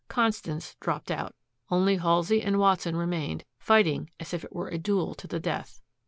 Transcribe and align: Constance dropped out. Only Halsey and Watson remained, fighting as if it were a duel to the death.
Constance 0.07 0.75
dropped 0.79 1.11
out. 1.11 1.35
Only 1.69 1.97
Halsey 1.97 2.41
and 2.41 2.57
Watson 2.57 2.95
remained, 2.95 3.45
fighting 3.59 4.09
as 4.19 4.33
if 4.33 4.43
it 4.43 4.51
were 4.55 4.69
a 4.69 4.79
duel 4.79 5.13
to 5.13 5.27
the 5.27 5.39
death. 5.39 5.79